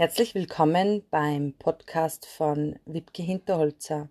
[0.00, 4.08] Herzlich willkommen beim Podcast von Wibke Hinterholzer.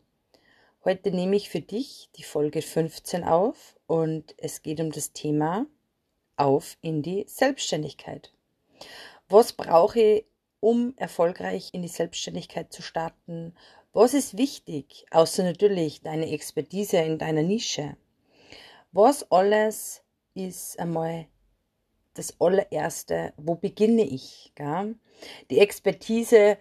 [0.86, 5.66] Heute nehme ich für dich die Folge 15 auf und es geht um das Thema
[6.36, 8.32] Auf in die Selbstständigkeit.
[9.30, 10.26] Was brauche ich,
[10.60, 13.56] um erfolgreich in die Selbstständigkeit zu starten?
[13.92, 17.98] Was ist wichtig, außer natürlich deine Expertise in deiner Nische?
[18.92, 20.04] Was alles
[20.36, 21.26] ist einmal
[22.14, 24.52] das allererste, wo beginne ich?
[24.56, 24.96] Gell?
[25.50, 26.58] Die Expertise,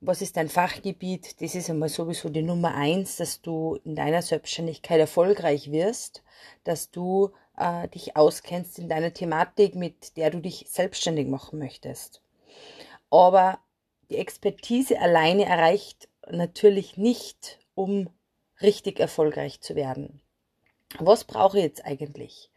[0.00, 4.22] was ist dein Fachgebiet, das ist einmal sowieso die Nummer eins, dass du in deiner
[4.22, 6.22] Selbstständigkeit erfolgreich wirst,
[6.64, 12.22] dass du äh, dich auskennst in deiner Thematik, mit der du dich selbstständig machen möchtest.
[13.10, 13.58] Aber
[14.10, 18.10] die Expertise alleine erreicht natürlich nicht, um
[18.60, 20.20] richtig erfolgreich zu werden.
[20.98, 22.50] Was brauche ich jetzt eigentlich?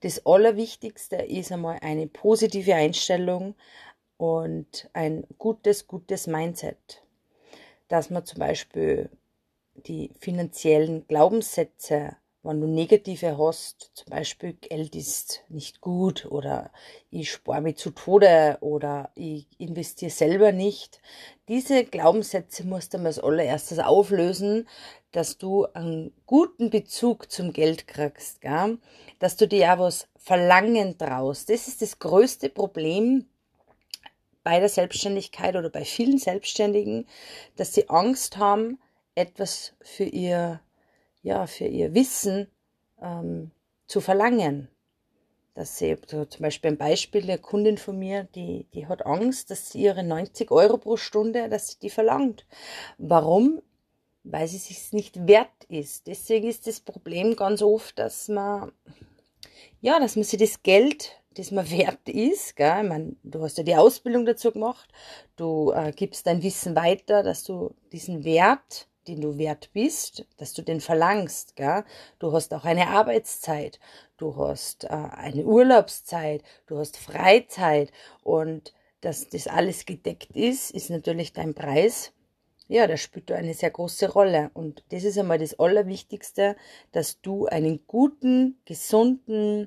[0.00, 3.54] Das Allerwichtigste ist einmal eine positive Einstellung
[4.16, 7.02] und ein gutes, gutes Mindset.
[7.88, 9.10] Dass man zum Beispiel
[9.74, 16.70] die finanziellen Glaubenssätze, wenn du negative hast, zum Beispiel Geld ist nicht gut oder
[17.10, 21.02] ich spare mich zu Tode oder ich investiere selber nicht.
[21.48, 24.66] Diese Glaubenssätze musst du mal als allererstes auflösen,
[25.12, 28.78] dass du einen guten Bezug zum Geld kriegst, gell?
[29.18, 31.50] dass du dir auch was verlangen traust.
[31.50, 33.26] Das ist das größte Problem
[34.42, 37.06] bei der Selbstständigkeit oder bei vielen Selbstständigen,
[37.56, 38.78] dass sie Angst haben,
[39.14, 40.60] etwas für ihr,
[41.22, 42.48] ja, für ihr Wissen
[43.00, 43.50] ähm,
[43.86, 44.68] zu verlangen.
[45.54, 49.50] Dass sie, so zum Beispiel ein Beispiel, eine Kundin von mir, die, die hat Angst,
[49.50, 52.46] dass sie ihre 90 Euro pro Stunde, dass sie die verlangt.
[52.98, 53.60] Warum?
[54.24, 56.06] weil sie sich nicht wert ist.
[56.06, 58.72] Deswegen ist das Problem ganz oft, dass man,
[59.80, 62.82] ja, dass man sich das Geld, das man wert ist, gell?
[62.82, 64.88] ich meine, du hast ja die Ausbildung dazu gemacht,
[65.36, 70.52] du äh, gibst dein Wissen weiter, dass du diesen Wert, den du wert bist, dass
[70.52, 71.84] du den verlangst, gell?
[72.18, 73.80] du hast auch eine Arbeitszeit,
[74.16, 77.90] du hast äh, eine Urlaubszeit, du hast Freizeit
[78.22, 82.12] und dass das alles gedeckt ist, ist natürlich dein Preis
[82.70, 84.52] ja, das spielt da eine sehr große Rolle.
[84.54, 86.54] Und das ist einmal das Allerwichtigste,
[86.92, 89.66] dass du einen guten, gesunden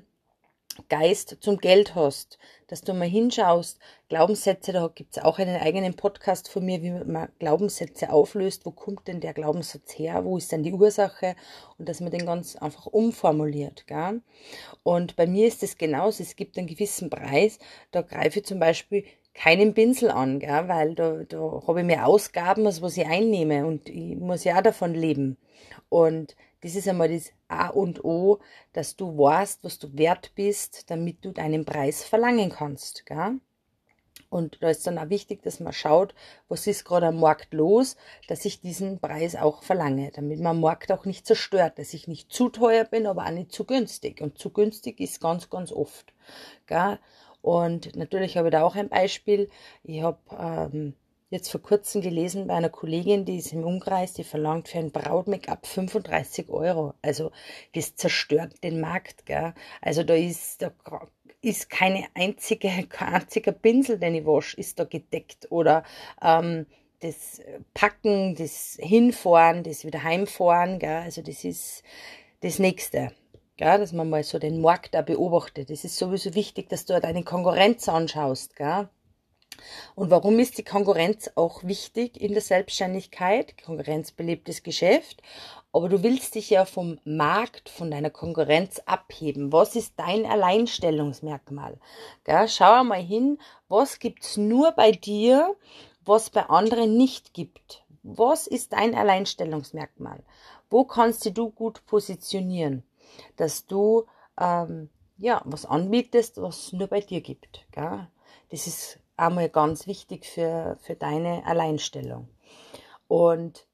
[0.88, 5.94] Geist zum Geld hast, dass du mal hinschaust, Glaubenssätze, da gibt es auch einen eigenen
[5.94, 10.52] Podcast von mir, wie man Glaubenssätze auflöst, wo kommt denn der Glaubenssatz her, wo ist
[10.52, 11.36] denn die Ursache
[11.78, 13.86] und dass man den ganz einfach umformuliert.
[13.86, 14.20] Gell?
[14.82, 17.58] Und bei mir ist es genauso, es gibt einen gewissen Preis,
[17.90, 19.04] da greife ich zum Beispiel
[19.34, 20.68] keinen Pinsel an, gell?
[20.68, 24.58] weil da, da habe ich mehr Ausgaben, als was ich einnehme und ich muss ja
[24.58, 25.36] auch davon leben.
[25.88, 28.38] Und das ist einmal das A und O,
[28.72, 33.04] dass du weißt, was du wert bist, damit du deinen Preis verlangen kannst.
[33.04, 33.38] Gell?
[34.30, 36.14] Und da ist dann auch wichtig, dass man schaut,
[36.48, 37.96] was ist gerade am Markt los,
[38.28, 42.08] dass ich diesen Preis auch verlange, damit man am Markt auch nicht zerstört, dass ich
[42.08, 44.22] nicht zu teuer bin, aber auch nicht zu günstig.
[44.22, 46.14] Und zu günstig ist ganz, ganz oft.
[46.66, 46.98] Gell?
[47.42, 49.50] Und natürlich habe ich da auch ein Beispiel.
[49.82, 50.94] Ich habe ähm,
[51.30, 54.92] jetzt vor kurzem gelesen bei einer Kollegin, die ist im Umkreis, die verlangt für ein
[54.92, 56.94] Braut-Make-up 35 Euro.
[57.02, 57.32] Also
[57.74, 59.26] das zerstört den Markt.
[59.26, 59.54] Gell?
[59.80, 60.72] Also da ist, da
[61.42, 65.50] ist keine einzige, kein einziger Pinsel, den ich wasche, ist da gedeckt.
[65.50, 65.84] Oder
[66.22, 66.66] ähm,
[67.00, 67.42] das
[67.74, 70.78] Packen, das Hinfahren, das wieder heimfahren.
[70.78, 71.02] Gell?
[71.02, 71.82] Also das ist
[72.40, 73.12] das Nächste.
[73.56, 75.70] Gell, dass man mal so den Markt da beobachtet.
[75.70, 78.56] Es ist sowieso wichtig, dass du deine Konkurrenz anschaust.
[78.56, 78.88] Gell?
[79.94, 83.62] Und warum ist die Konkurrenz auch wichtig in der Selbstständigkeit?
[83.62, 85.22] Konkurrenz belebt das Geschäft.
[85.72, 89.52] Aber du willst dich ja vom Markt, von deiner Konkurrenz abheben.
[89.52, 91.78] Was ist dein Alleinstellungsmerkmal?
[92.24, 92.48] Gell?
[92.48, 93.38] Schau mal hin,
[93.68, 95.56] was gibt's nur bei dir,
[96.04, 97.82] was bei anderen nicht gibt.
[98.02, 100.22] Was ist dein Alleinstellungsmerkmal?
[100.70, 102.84] Wo kannst du gut positionieren?
[103.36, 104.06] dass du
[104.38, 104.88] ähm,
[105.18, 107.66] ja was anbietest, was es nur bei dir gibt.
[107.72, 108.08] Gell?
[108.50, 112.28] Das ist einmal ganz wichtig für, für deine Alleinstellung.
[113.08, 113.66] Und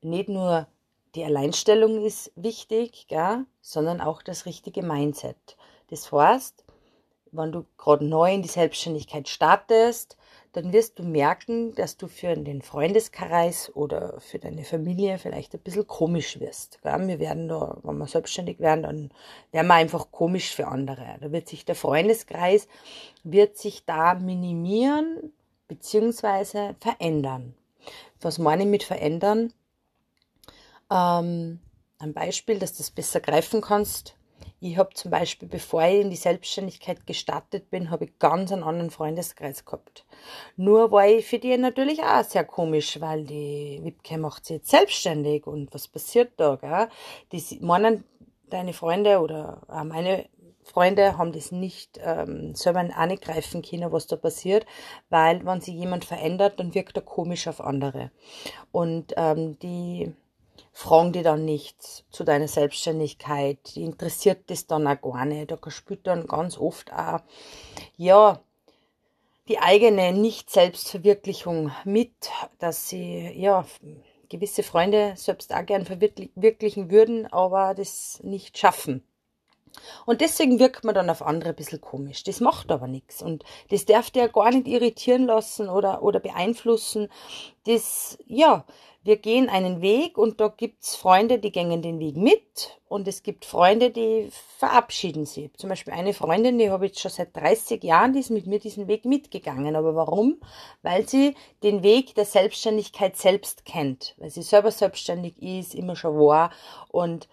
[0.00, 0.66] nicht nur
[1.14, 5.56] die Alleinstellung ist wichtig, gell, sondern auch das richtige Mindset.
[5.90, 6.64] Das heißt,
[7.30, 10.16] wenn du gerade neu in die Selbstständigkeit startest,
[10.54, 15.60] dann wirst du merken, dass du für den Freundeskreis oder für deine Familie vielleicht ein
[15.60, 16.78] bisschen komisch wirst.
[16.82, 19.10] Wir werden da, wenn wir selbstständig werden, dann
[19.50, 21.16] werden wir einfach komisch für andere.
[21.20, 22.68] Da wird sich der Freundeskreis,
[23.24, 25.32] wird sich da minimieren
[25.66, 26.74] bzw.
[26.78, 27.54] verändern.
[28.20, 29.52] Was meine ich mit verändern?
[30.88, 31.58] Ähm,
[31.98, 34.14] ein Beispiel, dass du das besser greifen kannst.
[34.60, 38.62] Ich habe zum Beispiel, bevor ich in die Selbstständigkeit gestartet bin, habe ich ganz einen
[38.62, 40.06] anderen Freundeskreis gehabt.
[40.56, 44.70] Nur war ich für die natürlich auch sehr komisch, weil die Wipke macht sich jetzt
[44.70, 46.88] selbstständig und was passiert da, gell?
[47.32, 48.04] Die meinen,
[48.48, 50.28] deine Freunde oder meine
[50.64, 54.64] Freunde haben das nicht ähm, selber angreifen können, was da passiert,
[55.10, 58.10] weil wenn sich jemand verändert, dann wirkt er komisch auf andere.
[58.72, 60.14] Und ähm, die
[60.72, 65.50] fragen die dann nicht zu deiner Selbstständigkeit, die interessiert das dann auch gar nicht.
[65.50, 67.20] Da spielt dann ganz oft auch,
[67.96, 68.40] ja,
[69.48, 72.12] die eigene Nicht-Selbstverwirklichung mit,
[72.58, 73.64] dass sie, ja,
[74.28, 79.04] gewisse Freunde selbst auch gern verwirklichen würden, aber das nicht schaffen.
[80.06, 82.22] Und deswegen wirkt man dann auf andere ein bisschen komisch.
[82.24, 83.22] Das macht aber nichts.
[83.22, 87.08] Und das darf dir gar nicht irritieren lassen oder, oder beeinflussen.
[87.66, 88.64] Das, ja,
[89.04, 93.22] wir gehen einen Weg und da gibt's Freunde, die gängen den Weg mit und es
[93.22, 95.52] gibt Freunde, die verabschieden sie.
[95.58, 98.58] Zum Beispiel eine Freundin, die habe ich schon seit 30 Jahren, die ist mit mir
[98.58, 99.76] diesen Weg mitgegangen.
[99.76, 100.40] Aber warum?
[100.80, 106.16] Weil sie den Weg der Selbstständigkeit selbst kennt, weil sie selber selbstständig ist, immer schon
[106.16, 106.50] war
[106.88, 107.28] und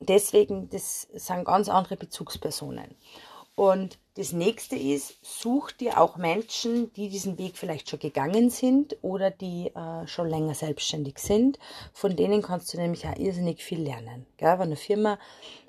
[0.00, 2.96] deswegen, das sind ganz andere Bezugspersonen.
[3.54, 8.96] Und das nächste ist, such dir auch Menschen, die diesen Weg vielleicht schon gegangen sind
[9.02, 11.58] oder die äh, schon länger selbstständig sind.
[11.92, 14.26] Von denen kannst du nämlich auch irrsinnig viel lernen.
[14.36, 14.58] Gell?
[14.58, 15.18] Wenn eine Firma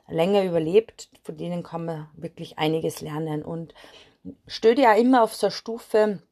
[0.07, 3.43] länger überlebt, von denen kann man wirklich einiges lernen.
[3.43, 3.73] Und
[4.47, 6.23] stell dir auch immer auf so eine Stufe,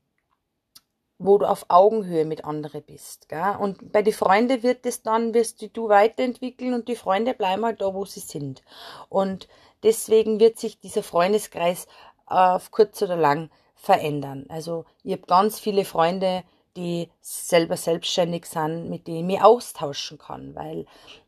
[1.19, 3.29] wo du auf Augenhöhe mit anderen bist.
[3.29, 3.55] Gell?
[3.59, 7.81] Und bei den Freunden wird es dann, wirst du weiterentwickeln und die Freunde bleiben halt
[7.81, 8.63] da, wo sie sind.
[9.09, 9.47] Und
[9.83, 11.87] deswegen wird sich dieser Freundeskreis
[12.25, 14.45] auf kurz oder lang verändern.
[14.49, 16.43] Also ich habe ganz viele Freunde,
[16.75, 20.85] die selber selbstständig sind, mit denen ich austauschen kann, weil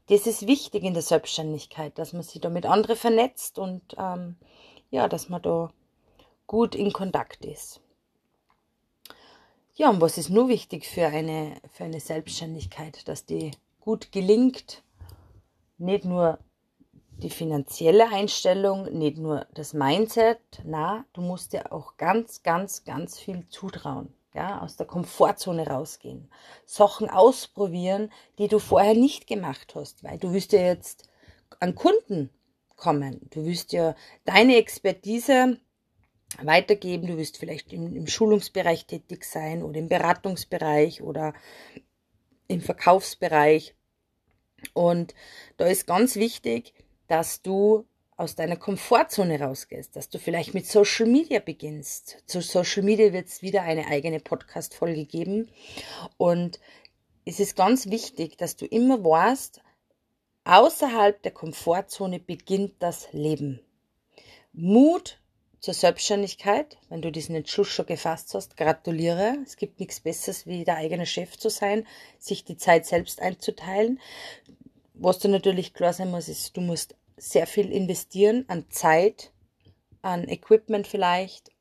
[0.08, 4.36] das ist wichtig in der Selbstständigkeit, dass man sich da mit anderen vernetzt und ähm,
[4.92, 5.72] ja, dass man da
[6.48, 7.82] gut in Kontakt ist.
[9.76, 14.84] Ja, und was ist nur wichtig für eine, für eine Selbstständigkeit, dass die gut gelingt?
[15.78, 16.40] Nicht nur
[17.22, 23.20] die finanzielle Einstellung, nicht nur das Mindset, na, du musst dir auch ganz, ganz, ganz
[23.20, 24.14] viel zutrauen.
[24.34, 26.32] Ja, aus der Komfortzone rausgehen.
[26.66, 31.10] Sachen ausprobieren, die du vorher nicht gemacht hast, weil du wirst ja jetzt
[31.60, 32.30] an Kunden
[32.78, 33.28] kommen.
[33.32, 35.58] Du wirst ja deine Expertise
[36.42, 37.08] weitergeben.
[37.08, 41.34] Du wirst vielleicht im, im Schulungsbereich tätig sein oder im Beratungsbereich oder
[42.48, 43.76] im Verkaufsbereich.
[44.74, 45.14] Und
[45.58, 46.74] da ist ganz wichtig,
[47.12, 47.86] dass du
[48.16, 52.24] aus deiner Komfortzone rausgehst, dass du vielleicht mit Social Media beginnst.
[52.26, 55.50] Zu Social Media wird es wieder eine eigene Podcast-Folge geben.
[56.16, 56.62] Und
[57.26, 59.60] es ist ganz wichtig, dass du immer weißt,
[60.46, 63.60] außerhalb der Komfortzone beginnt das Leben.
[64.54, 65.20] Mut
[65.60, 69.36] zur Selbstständigkeit, wenn du diesen Entschluss schon gefasst hast, gratuliere.
[69.44, 71.86] Es gibt nichts Besseres, wie der eigene Chef zu sein,
[72.20, 74.00] sich die Zeit selbst einzuteilen.
[74.94, 79.32] Was du natürlich klar sein muss, ist, du musst sehr viel investieren an Zeit,
[80.02, 81.52] an Equipment vielleicht.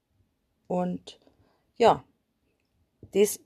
[0.66, 1.20] Und
[1.76, 2.02] ja,
[3.12, 3.40] das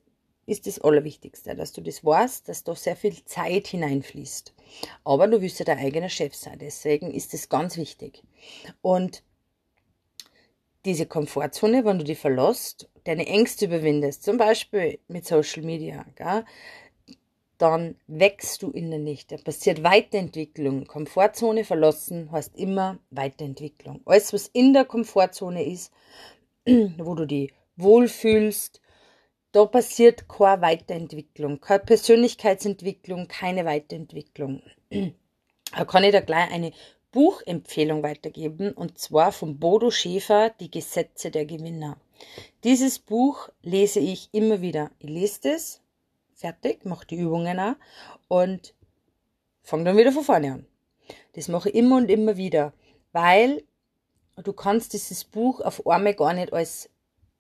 [0.47, 4.55] ist das Allerwichtigste, dass du das weißt, dass da sehr viel Zeit hineinfließt.
[5.05, 8.23] Aber du wirst ja dein eigener Chef sein, deswegen ist das ganz wichtig.
[8.81, 9.25] Und
[10.85, 16.45] diese Komfortzone, wenn du die verlässt, deine Ängste überwindest, zum Beispiel mit Social Media, gell,
[17.59, 19.27] dann wächst du innerlich.
[19.27, 20.87] Da passiert Weiterentwicklung.
[20.87, 24.01] Komfortzone verlassen heißt immer Weiterentwicklung.
[24.05, 25.93] Alles, was in der Komfortzone ist,
[26.67, 28.81] wo du dich wohlfühlst,
[29.53, 34.63] da passiert keine Weiterentwicklung, keine Persönlichkeitsentwicklung, keine Weiterentwicklung.
[35.77, 36.73] Da kann ich da gleich eine
[37.11, 41.97] Buchempfehlung weitergeben und zwar von Bodo Schäfer, Die Gesetze der Gewinner.
[42.63, 44.91] Dieses Buch lese ich immer wieder.
[44.99, 45.81] Ich lese es,
[46.35, 47.77] fertig, mache die Übungen auch
[48.29, 48.75] und
[49.63, 50.67] fange dann wieder von vorne an.
[51.35, 52.73] Das mache ich immer und immer wieder,
[53.13, 53.65] weil
[54.43, 56.91] du kannst dieses Buch auf einmal gar nicht als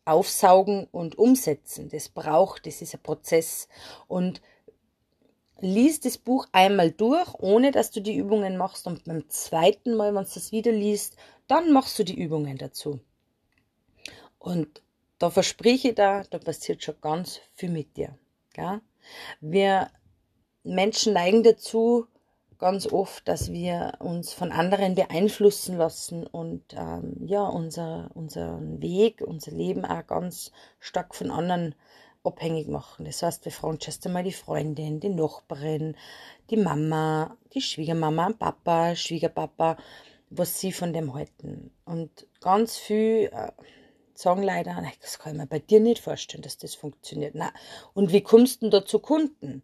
[0.05, 1.89] aufsaugen und umsetzen.
[1.89, 3.69] Das braucht, das ist ein Prozess.
[4.07, 4.43] Und
[5.61, 10.15] lies das Buch einmal durch, ohne dass du die Übungen machst und beim zweiten Mal,
[10.15, 13.01] wenn du das wieder liest, dann machst du die Übungen dazu.
[14.39, 14.83] Und
[15.19, 18.19] da verspreche ich da, da passiert schon ganz viel mit dir.
[18.55, 18.81] Gell?
[19.43, 19.91] Wir
[20.63, 22.07] Menschen neigen dazu,
[22.59, 29.21] ganz oft, dass wir uns von anderen beeinflussen lassen und ähm, ja, unser, unseren Weg,
[29.21, 31.75] unser Leben auch ganz stark von anderen
[32.23, 33.05] abhängig machen.
[33.05, 35.95] Das heißt, wir fragen zuerst einmal die Freundin, die Nachbarin,
[36.49, 39.77] die Mama, die Schwiegermama, Papa, Schwiegerpapa
[40.37, 41.71] was sie von dem halten.
[41.85, 43.31] Und ganz viel
[44.18, 47.35] sagen leider, das kann ich mir bei dir nicht vorstellen, dass das funktioniert.
[47.35, 47.52] Na,
[47.94, 49.62] und wie kommst du denn da zu Kunden?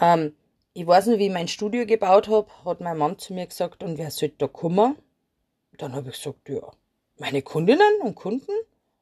[0.00, 0.34] Ähm,
[0.74, 3.82] ich weiß nicht, wie ich mein Studio gebaut habe, hat mein Mann zu mir gesagt,
[3.82, 4.96] und wer sollte da kommen?
[5.76, 6.70] Dann habe ich gesagt, ja,
[7.16, 8.52] meine Kundinnen und Kunden.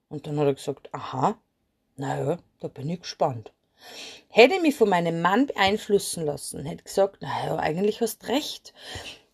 [0.09, 1.39] Und dann hat er gesagt, aha,
[1.97, 3.53] naja, da bin ich gespannt.
[4.29, 8.73] Hätte ich mich von meinem Mann beeinflussen lassen, hätte gesagt, naja, eigentlich hast recht.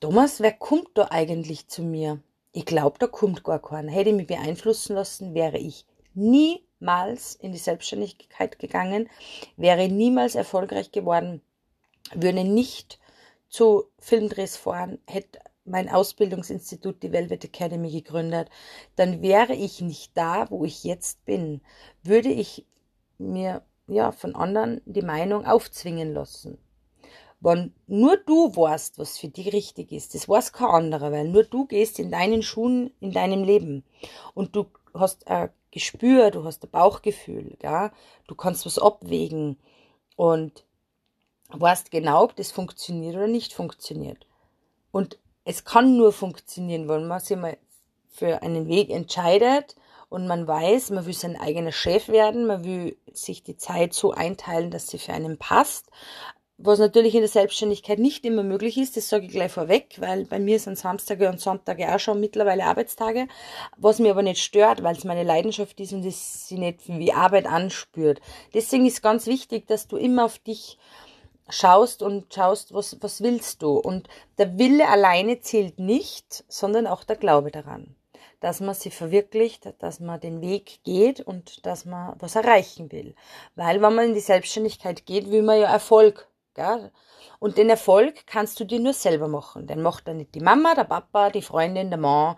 [0.01, 2.21] Thomas, wer kommt da eigentlich zu mir?
[2.53, 3.91] Ich glaube, da kommt gar keiner.
[3.91, 9.09] Hätte ich mich beeinflussen lassen, wäre ich niemals in die Selbstständigkeit gegangen,
[9.57, 11.41] wäre niemals erfolgreich geworden,
[12.15, 13.01] würde nicht
[13.49, 18.51] zu Filmdrehs fahren, hätte mein Ausbildungsinstitut, die Velvet Academy, gegründet,
[18.97, 21.63] dann wäre ich nicht da, wo ich jetzt bin.
[22.03, 22.67] Würde ich
[23.19, 26.59] mir ja von anderen die Meinung aufzwingen lassen.
[27.43, 31.43] Wenn nur du weißt, was für dich richtig ist, das weiß kein anderer, weil nur
[31.43, 33.85] du gehst in deinen Schuhen in deinem Leben.
[34.33, 37.91] Und du hast ein Gespür, du hast ein Bauchgefühl, ja,
[38.29, 39.59] du kannst was abwägen
[40.15, 40.65] und
[41.49, 44.27] weißt genau, ob das funktioniert oder nicht funktioniert.
[44.93, 47.59] Und es kann nur funktionieren, wenn man sich mal
[48.09, 49.75] für einen Weg entscheidet
[50.11, 54.13] und man weiß, man will sein eigener Chef werden, man will sich die Zeit so
[54.13, 55.91] einteilen, dass sie für einen passt,
[56.65, 60.25] was natürlich in der Selbstständigkeit nicht immer möglich ist, das sage ich gleich vorweg, weil
[60.25, 63.27] bei mir sind Samstage und Sonntage auch schon mittlerweile Arbeitstage,
[63.77, 67.13] was mir aber nicht stört, weil es meine Leidenschaft ist und es sie nicht wie
[67.13, 68.21] Arbeit anspürt.
[68.55, 70.79] Deswegen ist ganz wichtig, dass du immer auf dich
[71.49, 73.79] schaust und schaust, was, was willst du.
[73.79, 77.97] Und der Wille alleine zählt nicht, sondern auch der Glaube daran,
[78.41, 83.15] dass man sie verwirklicht, dass man den Weg geht und dass man was erreichen will.
[83.57, 86.93] Weil wenn man in die Selbstständigkeit geht, will man ja Erfolg Gell?
[87.39, 89.67] Und den Erfolg kannst du dir nur selber machen.
[89.67, 92.37] Den macht dann nicht die Mama, der Papa, die Freundin, der Mann,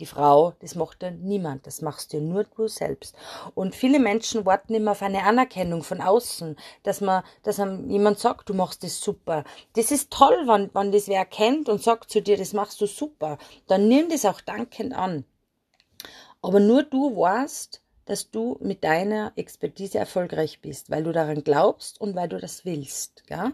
[0.00, 0.54] die Frau.
[0.60, 1.66] Das macht dann niemand.
[1.66, 3.14] Das machst dir nur du selbst.
[3.54, 8.18] Und viele Menschen warten immer auf eine Anerkennung von außen, dass man, dass einem jemand
[8.18, 9.44] sagt, du machst das super.
[9.74, 12.86] Das ist toll, wenn, wenn das wer erkennt und sagt zu dir, das machst du
[12.86, 13.38] super.
[13.68, 15.24] Dann nimm das auch dankend an.
[16.40, 22.00] Aber nur du weißt, dass du mit deiner Expertise erfolgreich bist, weil du daran glaubst
[22.00, 23.26] und weil du das willst.
[23.26, 23.52] Gell?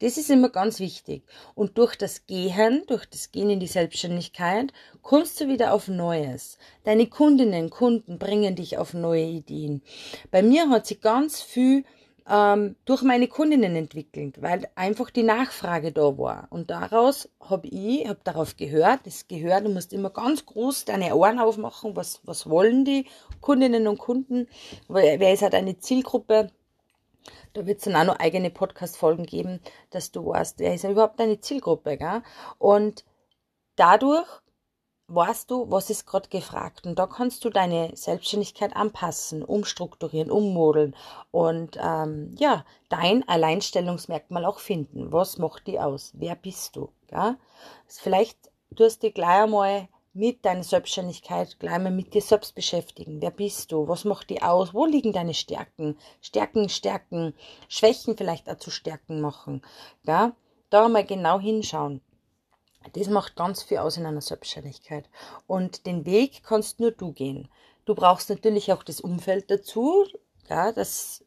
[0.00, 1.22] Das ist immer ganz wichtig.
[1.54, 6.58] Und durch das Gehen, durch das Gehen in die Selbstständigkeit, kommst du wieder auf Neues.
[6.84, 9.82] Deine Kundinnen, Kunden bringen dich auf neue Ideen.
[10.30, 11.84] Bei mir hat sich ganz viel
[12.28, 16.48] ähm, durch meine Kundinnen entwickelt, weil einfach die Nachfrage da war.
[16.50, 21.14] Und daraus habe ich, habe darauf gehört, das gehört, du musst immer ganz groß deine
[21.14, 23.06] Ohren aufmachen, was, was wollen die
[23.40, 24.48] Kundinnen und Kunden,
[24.88, 26.50] wer ist halt deine Zielgruppe,
[27.52, 30.90] da wird es dann auch noch eigene Podcast-Folgen geben, dass du weißt, wer ist ja
[30.90, 32.22] überhaupt deine Zielgruppe, gell?
[32.58, 33.04] Und
[33.76, 34.26] dadurch
[35.08, 36.86] weißt du, was ist gerade gefragt.
[36.86, 40.96] Und da kannst du deine Selbstständigkeit anpassen, umstrukturieren, ummodeln
[41.30, 45.12] und ähm, ja, dein Alleinstellungsmerkmal auch finden.
[45.12, 46.12] Was macht die aus?
[46.14, 46.90] Wer bist du?
[47.10, 47.36] Ja?
[47.86, 48.38] Vielleicht
[48.74, 53.20] tust du gleich einmal mit deiner Selbstständigkeit gleich mal mit dir selbst beschäftigen.
[53.20, 53.86] Wer bist du?
[53.86, 54.72] Was macht die aus?
[54.72, 55.98] Wo liegen deine Stärken?
[56.22, 57.34] Stärken, Stärken,
[57.68, 59.62] Schwächen vielleicht auch zu Stärken machen.
[60.04, 60.32] Ja?
[60.70, 62.00] Da mal genau hinschauen.
[62.92, 65.08] Das macht ganz viel aus in einer Selbstständigkeit.
[65.46, 67.48] Und den Weg kannst nur du gehen.
[67.84, 70.06] Du brauchst natürlich auch das Umfeld dazu,
[70.48, 71.24] ja, dass,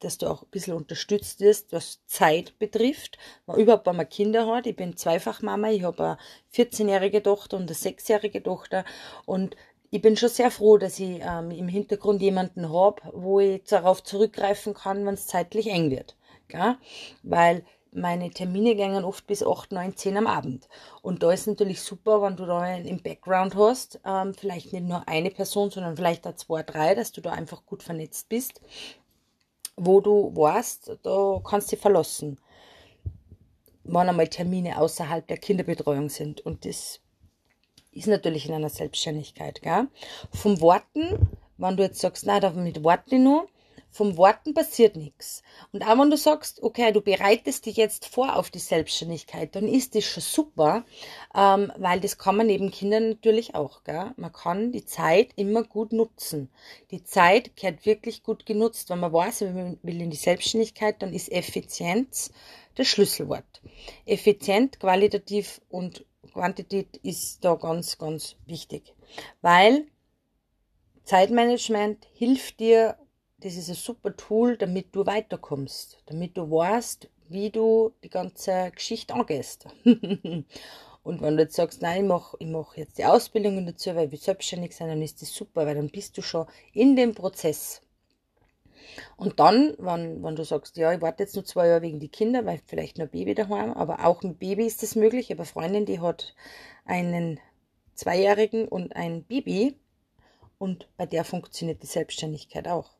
[0.00, 3.18] dass du auch ein bisschen unterstützt wirst, was Zeit betrifft.
[3.56, 4.66] Überhaupt, wenn man Kinder hat.
[4.66, 5.70] Ich bin Zweifachmama.
[5.70, 6.18] Ich habe eine
[6.54, 8.84] 14-jährige Tochter und eine 6-jährige Tochter.
[9.24, 9.56] Und
[9.90, 14.02] ich bin schon sehr froh, dass ich ähm, im Hintergrund jemanden habe, wo ich darauf
[14.02, 16.16] zurückgreifen kann, wenn es zeitlich eng wird.
[16.48, 16.76] Gell?
[17.22, 17.64] Weil
[17.96, 20.68] meine Termine gingen oft bis 8, 9, 10 am Abend.
[21.02, 24.86] Und da ist natürlich super, wenn du da einen im Background hast, ähm, vielleicht nicht
[24.86, 28.60] nur eine Person, sondern vielleicht auch zwei, drei, dass du da einfach gut vernetzt bist,
[29.76, 32.38] wo du weißt, da kannst du dich verlassen,
[33.84, 36.40] wann einmal Termine außerhalb der Kinderbetreuung sind.
[36.42, 37.00] Und das
[37.92, 39.62] ist natürlich in einer Selbstständigkeit.
[39.62, 39.88] Gell?
[40.32, 43.48] Vom Worten, wenn du jetzt sagst, nein, damit warte ich nur,
[43.96, 45.42] vom Worten passiert nichts.
[45.72, 49.66] Und auch wenn du sagst, okay, du bereitest dich jetzt vor auf die Selbstständigkeit, dann
[49.66, 50.84] ist das schon super,
[51.34, 53.84] ähm, weil das kann man neben Kindern natürlich auch.
[53.84, 54.12] Gell?
[54.16, 56.50] Man kann die Zeit immer gut nutzen.
[56.90, 58.90] Die Zeit gehört wirklich gut genutzt.
[58.90, 62.30] Wenn man weiß, man will in die Selbstständigkeit, dann ist Effizienz
[62.74, 63.62] das Schlüsselwort.
[64.04, 68.94] Effizient, qualitativ und Quantität ist da ganz, ganz wichtig.
[69.40, 69.86] Weil
[71.04, 72.98] Zeitmanagement hilft dir
[73.38, 78.70] das ist ein super Tool, damit du weiterkommst, damit du weißt, wie du die ganze
[78.74, 79.66] Geschichte angehst.
[81.02, 84.10] Und wenn du jetzt sagst, nein, ich mache ich mach jetzt die Ausbildung dazu, weil
[84.10, 87.80] wir selbstständig sein, dann ist das super, weil dann bist du schon in dem Prozess.
[89.16, 92.08] Und dann, wenn, wenn du sagst, ja, ich warte jetzt nur zwei Jahre wegen die
[92.08, 95.26] Kinder, weil vielleicht noch Baby daheim, aber auch mit Baby ist das möglich.
[95.26, 96.34] Ich habe eine Freundin, die hat
[96.84, 97.38] einen
[97.94, 99.76] Zweijährigen und ein Baby
[100.58, 102.96] und bei der funktioniert die Selbstständigkeit auch.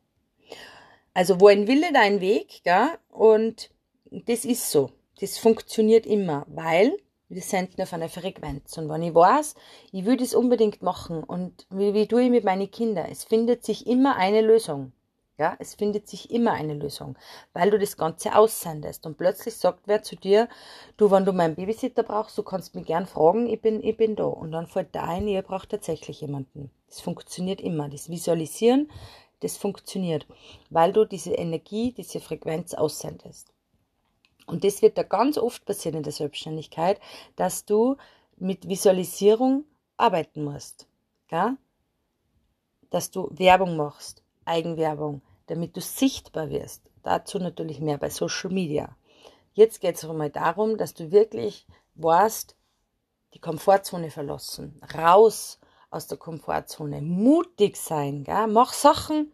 [1.17, 2.89] Also wo ein Wille, dein Weg, gell?
[3.09, 3.71] und
[4.11, 4.91] das ist so.
[5.19, 6.95] Das funktioniert immer, weil
[7.27, 8.77] wir senden auf einer Frequenz.
[8.77, 9.55] Und wenn ich weiß,
[9.93, 13.65] ich will das unbedingt machen und wie, wie tue ich mit meinen Kindern, es findet
[13.65, 14.91] sich immer eine Lösung.
[15.39, 17.15] Ja, es findet sich immer eine Lösung,
[17.53, 20.49] weil du das Ganze aussendest und plötzlich sagt wer zu dir,
[20.97, 24.15] du, wenn du meinen Babysitter brauchst, du kannst mich gern fragen, ich bin, ich bin
[24.15, 24.25] da.
[24.25, 26.69] Und dann fällt da ein, ihr braucht tatsächlich jemanden.
[26.87, 27.89] Das funktioniert immer.
[27.89, 28.89] Das Visualisieren,
[29.41, 30.25] das funktioniert,
[30.69, 33.53] weil du diese Energie, diese Frequenz aussendest.
[34.47, 36.99] Und das wird da ganz oft passieren in der Selbstständigkeit,
[37.35, 37.97] dass du
[38.37, 39.65] mit Visualisierung
[39.97, 40.87] arbeiten musst.
[41.27, 41.57] Gell?
[42.89, 46.83] Dass du Werbung machst, Eigenwerbung, damit du sichtbar wirst.
[47.03, 48.95] Dazu natürlich mehr bei Social Media.
[49.53, 51.65] Jetzt geht es einmal darum, dass du wirklich
[51.95, 52.55] weißt,
[53.33, 58.47] die Komfortzone verlassen, raus aus der Komfortzone, mutig sein, gell?
[58.47, 59.31] mach Sachen,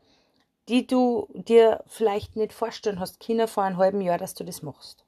[0.69, 4.62] die du dir vielleicht nicht vorstellen hast, Kinder vor einem halben Jahr, dass du das
[4.62, 5.05] machst.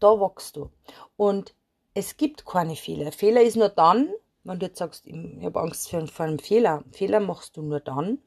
[0.00, 0.70] Da wachst du.
[1.16, 1.54] Und
[1.94, 3.12] es gibt keine Fehler.
[3.12, 4.12] Fehler ist nur dann,
[4.44, 6.84] wenn du jetzt sagst, ich habe Angst vor einem Fehler.
[6.92, 8.18] Fehler machst du nur dann,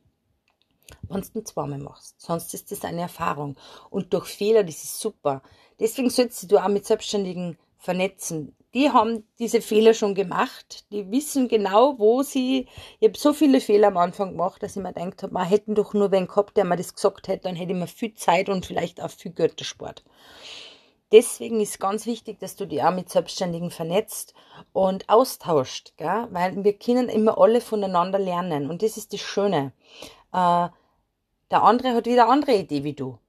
[1.03, 2.19] wenn du ihn zweimal machst.
[2.21, 3.57] Sonst ist das eine Erfahrung.
[3.89, 5.41] Und durch Fehler, das ist super.
[5.79, 8.54] Deswegen sollst du auch mit Selbstständigen vernetzen.
[8.75, 10.85] Die haben diese Fehler schon gemacht.
[10.91, 12.67] Die wissen genau, wo sie.
[12.99, 15.75] Ich habe so viele Fehler am Anfang gemacht, dass ich mir gedacht habe, man hätten
[15.75, 18.49] doch nur wen gehabt, der mir das gesagt hätte, dann hätte ich mir viel Zeit
[18.49, 20.03] und vielleicht auch viel Göttersport.
[21.13, 24.33] Deswegen ist ganz wichtig, dass du dich auch mit Selbstständigen vernetzt
[24.73, 26.27] und austauscht, gell?
[26.31, 29.71] weil wir können immer alle voneinander lernen und das ist das Schöne.
[30.33, 30.67] Äh,
[31.51, 33.19] der andere hat wieder andere Idee wie du.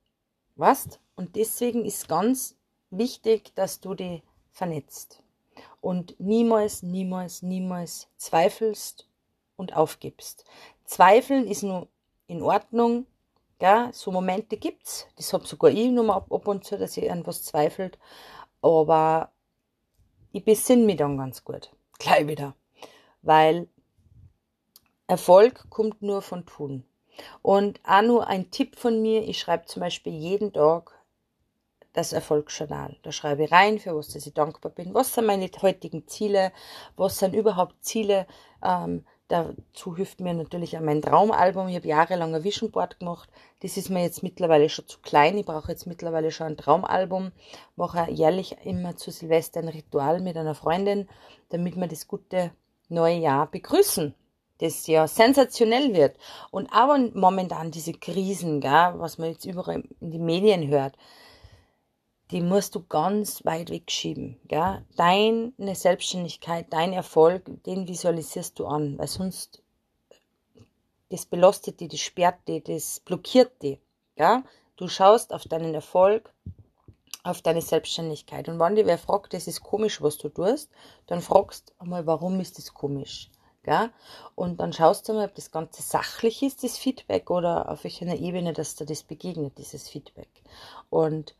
[0.56, 0.98] Weißt?
[1.14, 2.56] Und deswegen ist ganz
[2.90, 5.22] wichtig, dass du die vernetzt
[5.80, 9.08] und niemals, niemals, niemals zweifelst
[9.56, 10.44] und aufgibst.
[10.84, 11.88] Zweifeln ist nur
[12.26, 13.06] in Ordnung,
[13.60, 15.06] ja, so Momente gibt's.
[15.16, 17.98] Das habe sogar ich nur mal ab, und zu, dass ich an was zweifelt.
[18.60, 19.30] Aber
[20.32, 21.72] ich besinne mich dann ganz gut.
[21.98, 22.54] Gleich wieder.
[23.22, 23.68] Weil
[25.06, 26.84] Erfolg kommt nur von Tun.
[27.40, 30.92] Und auch nur ein Tipp von mir, ich schreibe zum Beispiel jeden Tag
[31.96, 32.96] das Erfolgsjournal.
[33.02, 34.92] Da schreibe ich rein, für was ich dankbar bin.
[34.94, 36.52] Was sind meine heutigen Ziele?
[36.96, 38.26] Was sind überhaupt Ziele?
[38.62, 41.68] Ähm, dazu hilft mir natürlich auch mein Traumalbum.
[41.68, 43.30] Ich habe jahrelang ein Vision Board gemacht.
[43.60, 45.38] Das ist mir jetzt mittlerweile schon zu klein.
[45.38, 47.32] Ich brauche jetzt mittlerweile schon ein Traumalbum.
[47.76, 51.08] Mache jährlich immer zu Silvester ein Ritual mit einer Freundin,
[51.48, 52.52] damit wir das gute
[52.88, 54.14] neue Jahr begrüßen
[54.58, 56.16] das ja sensationell wird.
[56.50, 60.96] Und aber momentan diese Krisen, gell, was man jetzt überall in die Medien hört,
[62.30, 64.40] die musst du ganz weit wegschieben.
[64.48, 64.84] Gell?
[64.96, 69.62] Deine Selbstständigkeit, dein Erfolg, den visualisierst du an, weil sonst
[71.10, 73.78] das belastet dich, das sperrt dich, das blockiert dich.
[74.16, 74.42] Gell?
[74.76, 76.32] Du schaust auf deinen Erfolg,
[77.22, 78.48] auf deine Selbstständigkeit.
[78.48, 80.70] Und wenn dir wer fragt, das ist komisch, was du tust,
[81.06, 83.30] dann fragst einmal, warum ist das komisch?
[83.62, 83.90] Gell?
[84.34, 88.14] Und dann schaust du mal, ob das Ganze sachlich ist, das Feedback, oder auf welcher
[88.14, 90.28] Ebene, dass dir das begegnet, dieses Feedback.
[90.88, 91.34] Und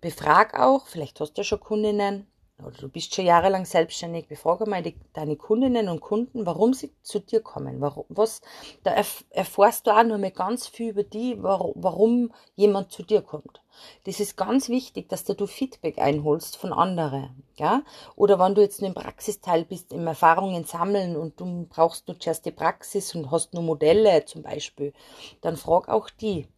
[0.00, 2.26] befrag auch, vielleicht hast du schon Kundinnen
[2.64, 6.90] oder du bist schon jahrelang selbstständig, befrage mal die, deine Kundinnen und Kunden, warum sie
[7.02, 7.82] zu dir kommen.
[7.82, 8.40] Warum, was,
[8.82, 13.02] da erf erfährst du auch nur mal ganz viel über die, warum, warum jemand zu
[13.02, 13.62] dir kommt.
[14.04, 17.42] Das ist ganz wichtig, dass du Feedback einholst von anderen.
[17.56, 17.82] Ja?
[18.16, 22.18] Oder wenn du jetzt nur im Praxisteil bist, im Erfahrungen sammeln und du brauchst nur
[22.18, 24.94] zuerst die Praxis und hast nur Modelle zum Beispiel,
[25.42, 26.48] dann frag auch die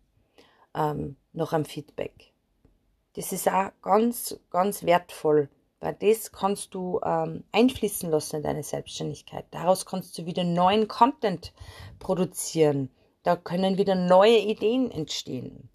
[0.74, 2.32] ähm, nach einem Feedback.
[3.18, 5.48] Das ist auch ganz, ganz wertvoll,
[5.80, 9.44] weil das kannst du ähm, einfließen lassen in deine Selbstständigkeit.
[9.50, 11.52] Daraus kannst du wieder neuen Content
[11.98, 12.90] produzieren.
[13.24, 15.68] Da können wieder neue Ideen entstehen.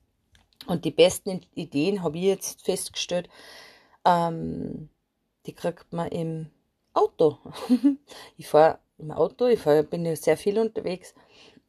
[0.68, 3.28] Und die besten Ideen habe ich jetzt festgestellt,
[4.06, 4.88] ähm,
[5.46, 6.50] die kriegt man im
[6.94, 7.40] Auto.
[8.38, 11.14] ich fahre im Auto, ich fahr, bin ja sehr viel unterwegs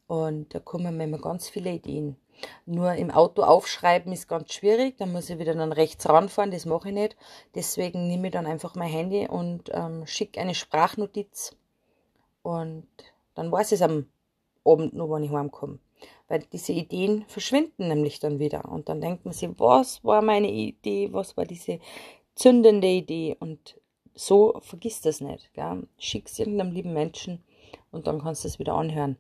[0.06, 2.16] und da kommen mir immer ganz viele Ideen.
[2.66, 6.66] Nur im Auto aufschreiben ist ganz schwierig, da muss ich wieder dann rechts ranfahren, das
[6.66, 7.16] mache ich nicht.
[7.54, 11.56] Deswegen nehme ich dann einfach mein Handy und ähm, schicke eine Sprachnotiz
[12.42, 12.86] und
[13.34, 14.06] dann weiß ich es am
[14.64, 15.78] Abend noch, wenn ich heimkomme.
[16.28, 20.50] Weil diese Ideen verschwinden nämlich dann wieder und dann denkt man sich, was war meine
[20.50, 21.80] Idee, was war diese
[22.34, 23.78] zündende Idee und
[24.14, 25.52] so vergiss das nicht.
[25.54, 25.86] Gell?
[25.98, 27.42] Schick's irgendeinem lieben Menschen
[27.90, 29.16] und dann kannst du es wieder anhören.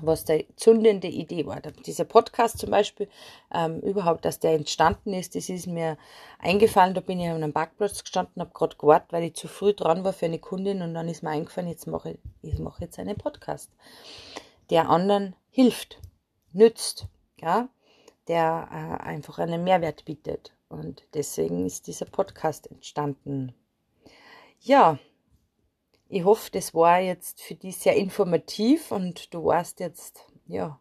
[0.00, 1.60] Was der zündende Idee war.
[1.60, 3.08] Dieser Podcast zum Beispiel,
[3.52, 5.98] ähm, überhaupt, dass der entstanden ist, das ist mir
[6.38, 6.94] eingefallen.
[6.94, 10.02] Da bin ich an einem Parkplatz gestanden, habe gerade gewartet, weil ich zu früh dran
[10.02, 12.18] war für eine Kundin und dann ist mir eingefallen, jetzt mache ich,
[12.52, 13.70] ich mache jetzt einen Podcast,
[14.70, 15.98] der anderen hilft,
[16.52, 17.06] nützt,
[17.38, 17.68] ja,
[18.28, 20.52] der äh, einfach einen Mehrwert bietet.
[20.68, 23.54] Und deswegen ist dieser Podcast entstanden.
[24.60, 24.98] Ja,
[26.12, 30.78] ich hoffe, das war jetzt für dich sehr informativ und du weißt jetzt, ja,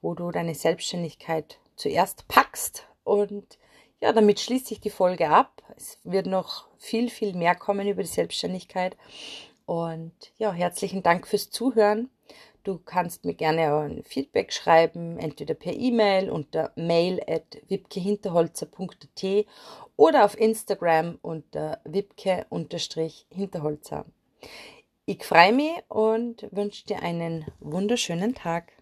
[0.00, 2.86] wo du deine Selbstständigkeit zuerst packst.
[3.04, 3.58] Und
[4.00, 5.62] ja, damit schließt sich die Folge ab.
[5.76, 8.96] Es wird noch viel, viel mehr kommen über die Selbstständigkeit.
[9.66, 12.08] Und ja, herzlichen Dank fürs Zuhören.
[12.62, 19.46] Du kannst mir gerne ein Feedback schreiben, entweder per E-Mail unter mail at wipkehinterholzer.at
[19.96, 24.06] oder auf Instagram unter wipke-hinterholzer.
[25.06, 28.72] Ich freue mich und wünsche dir einen wunderschönen Tag.